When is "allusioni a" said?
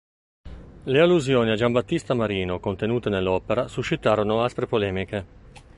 0.99-1.55